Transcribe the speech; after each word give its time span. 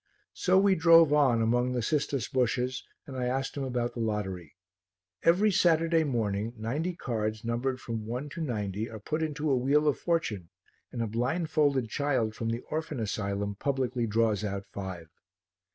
So 0.33 0.57
we 0.57 0.73
drove 0.73 1.13
on 1.13 1.43
among 1.43 1.73
the 1.73 1.83
cistus 1.83 2.27
bushes 2.27 2.83
and 3.05 3.15
I 3.15 3.25
asked 3.27 3.55
him 3.55 3.63
about 3.63 3.93
the 3.93 3.99
lottery. 3.99 4.55
Every 5.21 5.51
Saturday 5.51 6.03
morning 6.03 6.53
ninety 6.57 6.95
cards 6.95 7.45
numbered 7.45 7.79
from 7.79 8.07
one 8.07 8.27
to 8.29 8.41
ninety 8.41 8.89
are 8.89 8.97
put 8.99 9.21
into 9.21 9.51
a 9.51 9.55
wheel 9.55 9.87
of 9.87 9.99
fortune 9.99 10.49
and 10.91 11.03
a 11.03 11.05
blind 11.07 11.51
folded 11.51 11.87
child 11.89 12.33
from 12.33 12.49
the 12.49 12.63
orphan 12.71 12.99
asylum 12.99 13.53
publicly 13.53 14.07
draws 14.07 14.43
out 14.43 14.65
five. 14.65 15.05